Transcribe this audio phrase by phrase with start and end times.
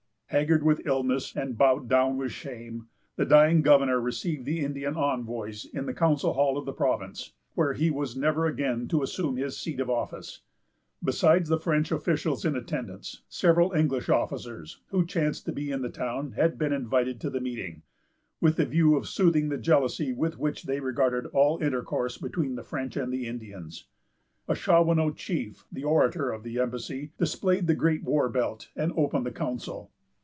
[0.27, 5.65] Haggard with illness, and bowed down with shame, the dying governor received the Indian envoys
[5.65, 9.57] in the council hall of the province, where he was never again to assume his
[9.57, 10.39] seat of office.
[11.03, 15.89] Besides the French officials in attendance, several English officers, who chanced to be in the
[15.89, 17.81] town, had been invited to the meeting,
[18.39, 22.63] with the view of soothing the jealousy with which they regarded all intercourse between the
[22.63, 23.83] French and the Indians.
[24.47, 29.25] A Shawanoe chief, the orator of the embassy, displayed the great war belt, and opened
[29.25, 29.91] the council.